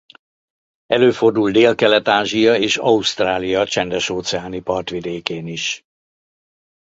Előfordul 0.85 1.51
Délkelet-Ázsia 1.51 2.55
és 2.55 2.77
Ausztrália 2.77 3.65
csendes-óceáni 3.65 4.61
partvidékén 4.61 5.47
is. 5.47 5.83